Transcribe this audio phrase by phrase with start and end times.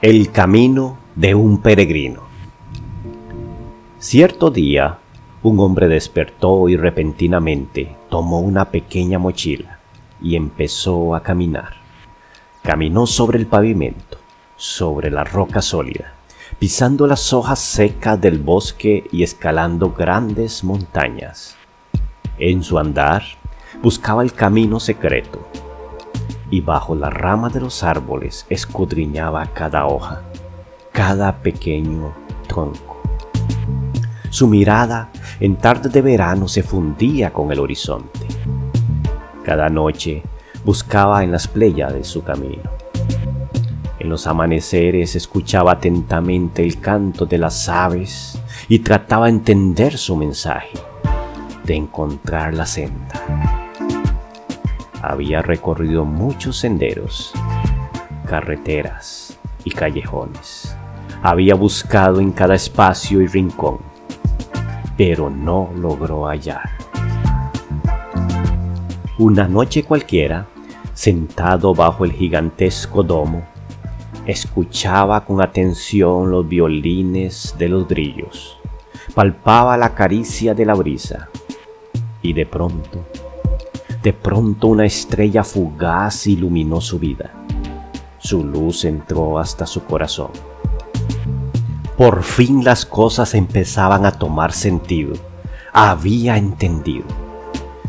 [0.00, 2.22] El camino de un peregrino.
[3.98, 4.98] Cierto día,
[5.42, 9.80] un hombre despertó y repentinamente tomó una pequeña mochila
[10.22, 11.74] y empezó a caminar.
[12.62, 14.16] Caminó sobre el pavimento,
[14.56, 16.14] sobre la roca sólida,
[16.58, 21.56] pisando las hojas secas del bosque y escalando grandes montañas.
[22.38, 23.22] En su andar,
[23.82, 25.46] buscaba el camino secreto
[26.54, 30.22] y bajo la rama de los árboles escudriñaba cada hoja,
[30.92, 32.12] cada pequeño
[32.46, 33.02] tronco.
[34.30, 38.28] Su mirada en tarde de verano se fundía con el horizonte.
[39.42, 40.22] Cada noche
[40.64, 42.70] buscaba en las playas de su camino.
[43.98, 50.14] En los amaneceres escuchaba atentamente el canto de las aves y trataba de entender su
[50.14, 50.78] mensaje,
[51.64, 53.63] de encontrar la senda.
[55.06, 57.34] Había recorrido muchos senderos,
[58.26, 60.74] carreteras y callejones.
[61.22, 63.80] Había buscado en cada espacio y rincón,
[64.96, 66.70] pero no logró hallar.
[69.18, 70.46] Una noche cualquiera,
[70.94, 73.44] sentado bajo el gigantesco domo,
[74.24, 78.56] escuchaba con atención los violines de los grillos,
[79.14, 81.28] palpaba la caricia de la brisa
[82.22, 83.04] y de pronto
[84.04, 87.30] de pronto una estrella fugaz iluminó su vida.
[88.18, 90.28] Su luz entró hasta su corazón.
[91.96, 95.14] Por fin las cosas empezaban a tomar sentido.
[95.72, 97.06] Había entendido.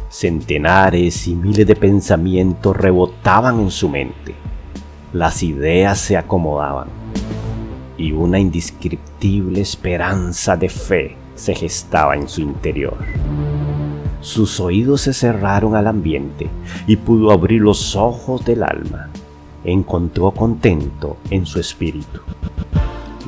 [0.08, 4.36] Centenares y miles de pensamientos rebotaban en su mente.
[5.12, 6.88] Las ideas se acomodaban
[7.98, 12.96] y una indescriptible esperanza de fe se gestaba en su interior.
[14.26, 16.50] Sus oídos se cerraron al ambiente
[16.88, 19.12] y pudo abrir los ojos del alma.
[19.64, 22.22] Encontró contento en su espíritu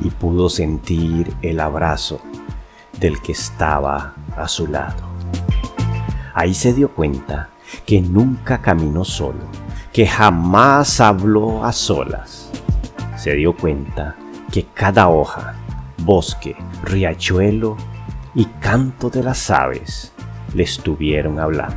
[0.02, 2.20] y pudo sentir el abrazo
[2.98, 5.04] del que estaba a su lado.
[6.34, 7.50] Ahí se dio cuenta
[7.86, 9.44] que nunca caminó solo,
[9.92, 12.50] que jamás habló a solas.
[13.16, 14.16] Se dio cuenta
[14.50, 15.54] que cada hoja,
[15.98, 17.76] bosque, riachuelo
[18.34, 20.12] y canto de las aves
[20.54, 21.76] le estuvieron hablando.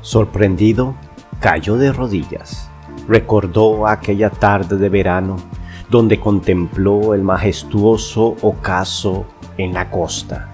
[0.00, 0.94] Sorprendido,
[1.40, 2.70] cayó de rodillas.
[3.08, 5.36] Recordó aquella tarde de verano
[5.90, 9.26] donde contempló el majestuoso ocaso
[9.58, 10.48] en la costa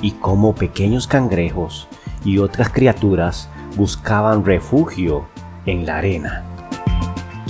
[0.00, 1.88] y cómo pequeños cangrejos
[2.24, 5.26] y otras criaturas buscaban refugio
[5.66, 6.44] en la arena.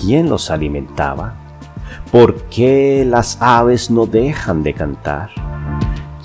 [0.00, 1.34] ¿Quién los alimentaba?
[2.12, 5.45] ¿Por qué las aves no dejan de cantar?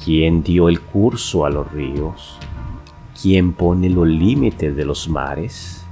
[0.04, 2.36] ¿Quién dio el curso a los ríos?
[3.22, 5.86] ¿Quién pone los límites de los mares?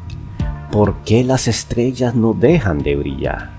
[0.71, 3.51] ¿Por qué las estrellas no dejan de brillar?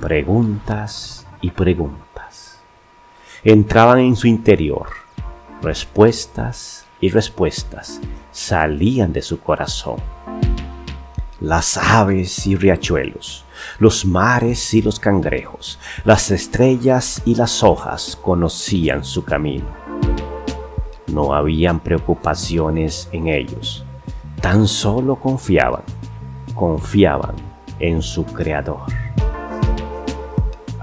[0.00, 2.60] Preguntas y preguntas.
[3.44, 4.88] Entraban en su interior.
[5.62, 8.00] Respuestas y respuestas
[8.32, 9.98] salían de su corazón.
[11.42, 13.44] Las aves y riachuelos,
[13.80, 19.66] los mares y los cangrejos, las estrellas y las hojas conocían su camino.
[21.08, 23.84] No habían preocupaciones en ellos,
[24.40, 25.82] tan solo confiaban,
[26.54, 27.34] confiaban
[27.80, 28.86] en su Creador.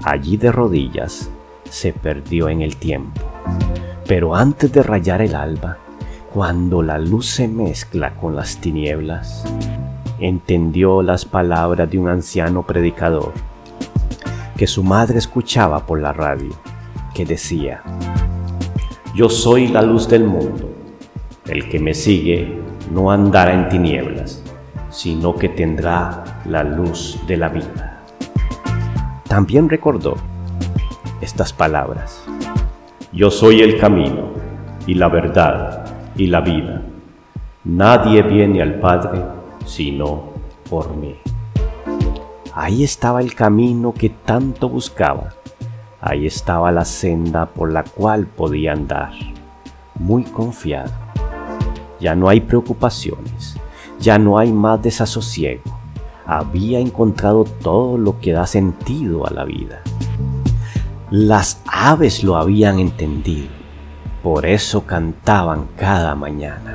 [0.04, 1.30] Allí de rodillas
[1.70, 3.22] se perdió en el tiempo,
[4.06, 5.78] pero antes de rayar el alba,
[6.34, 9.46] cuando la luz se mezcla con las tinieblas,
[10.20, 13.32] entendió las palabras de un anciano predicador
[14.60, 16.50] que su madre escuchaba por la radio,
[17.14, 17.82] que decía,
[19.14, 20.68] Yo soy la luz del mundo,
[21.46, 22.60] el que me sigue
[22.92, 24.44] no andará en tinieblas,
[24.90, 28.02] sino que tendrá la luz de la vida.
[29.26, 30.16] También recordó
[31.22, 32.22] estas palabras,
[33.14, 34.28] Yo soy el camino
[34.86, 36.82] y la verdad y la vida.
[37.64, 39.39] Nadie viene al Padre
[39.70, 40.24] sino
[40.68, 41.16] por mí.
[42.52, 45.34] Ahí estaba el camino que tanto buscaba.
[46.00, 49.12] Ahí estaba la senda por la cual podía andar,
[49.94, 50.90] muy confiado.
[52.00, 53.56] Ya no hay preocupaciones,
[54.00, 55.62] ya no hay más desasosiego.
[56.26, 59.82] Había encontrado todo lo que da sentido a la vida.
[61.10, 63.48] Las aves lo habían entendido,
[64.22, 66.74] por eso cantaban cada mañana.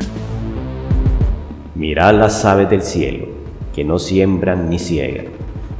[1.76, 3.26] Mirad las aves del cielo,
[3.74, 5.26] que no siembran ni ciegan,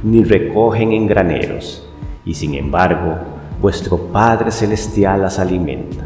[0.02, 1.88] ni recogen en graneros,
[2.26, 3.14] y sin embargo
[3.62, 6.04] vuestro Padre Celestial las alimenta.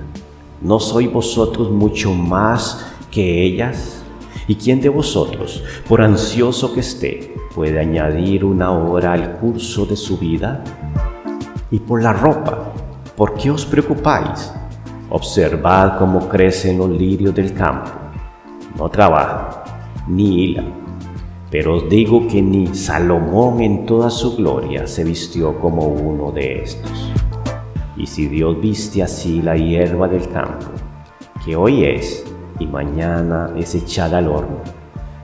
[0.62, 4.04] ¿No sois vosotros mucho más que ellas?
[4.46, 9.96] ¿Y quién de vosotros, por ansioso que esté, puede añadir una hora al curso de
[9.96, 10.62] su vida?
[11.72, 12.72] Y por la ropa,
[13.16, 14.52] ¿por qué os preocupáis?
[15.08, 17.90] Observad cómo crecen los lirios del campo.
[18.78, 19.59] No trabajan,
[20.06, 20.72] ni hilan.
[21.50, 26.62] Pero os digo que ni Salomón en toda su gloria se vistió como uno de
[26.62, 27.10] estos.
[27.96, 30.66] Y si Dios viste así la hierba del campo,
[31.44, 32.25] que hoy es
[32.58, 34.60] y mañana es echada al horno,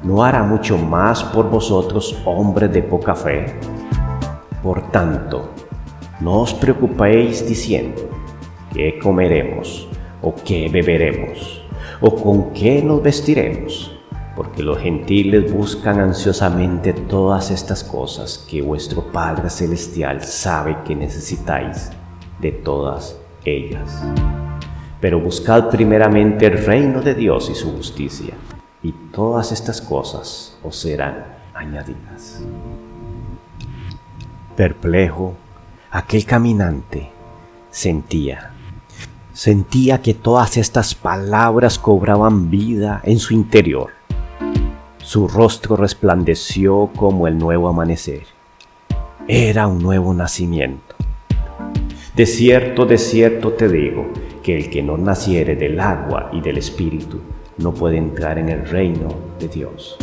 [0.02, 3.46] ¿no hará mucho más por vosotros, hombres de poca fe?
[4.62, 5.50] Por tanto,
[6.20, 8.02] no os preocupéis diciendo,
[8.74, 9.88] ¿qué comeremos?
[10.22, 11.62] ¿O qué beberemos?
[12.00, 13.95] ¿O con qué nos vestiremos?
[14.36, 21.90] Porque los gentiles buscan ansiosamente todas estas cosas que vuestro Padre Celestial sabe que necesitáis
[22.38, 24.02] de todas ellas.
[25.00, 28.34] Pero buscad primeramente el reino de Dios y su justicia,
[28.82, 31.24] y todas estas cosas os serán
[31.54, 32.42] añadidas.
[34.54, 35.34] Perplejo,
[35.90, 37.10] aquel caminante
[37.70, 38.50] sentía,
[39.32, 43.95] sentía que todas estas palabras cobraban vida en su interior.
[45.06, 48.24] Su rostro resplandeció como el nuevo amanecer.
[49.28, 50.96] Era un nuevo nacimiento.
[52.16, 54.08] De cierto, de cierto te digo,
[54.42, 57.20] que el que no naciere del agua y del espíritu
[57.56, 59.96] no puede entrar en el reino de Dios.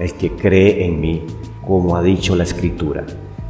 [0.00, 1.24] El que cree en mí,
[1.64, 3.06] como ha dicho la escritura,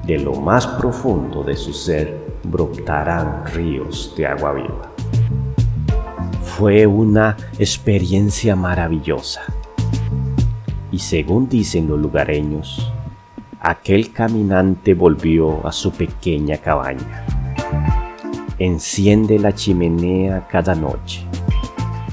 [0.07, 4.93] de lo más profundo de su ser brotarán ríos de agua viva.
[6.43, 9.54] Fue una experiencia maravillosa.
[10.95, 12.89] Y según dicen los lugareños,
[13.59, 17.27] aquel caminante volvió a su pequeña cabaña
[18.61, 21.27] Enciende la chimenea cada noche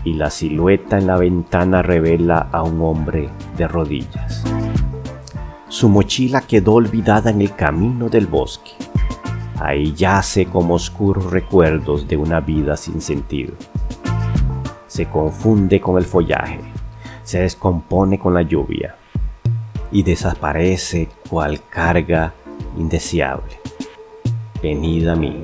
[0.04, 4.44] y la silueta en la ventana revela a un hombre de rodillas.
[5.68, 8.72] Su mochila quedó olvidada en el camino del bosque.
[9.60, 13.54] Ahí yace como oscuros recuerdos de una vida sin sentido.
[14.88, 16.71] Se confunde con el follaje,
[17.24, 18.96] se descompone con la lluvia
[19.92, 22.34] y desaparece cual carga
[22.78, 23.60] indeseable.
[24.62, 25.44] Venid a mí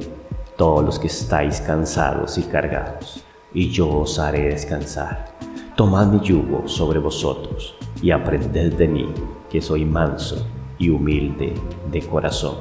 [0.57, 5.37] todos los que estáis cansados y cargados, y yo os haré descansar.
[5.75, 9.07] Tomad mi yugo sobre vosotros y aprended de mí,
[9.49, 10.47] que soy manso
[10.77, 11.53] y humilde
[11.91, 12.57] de corazón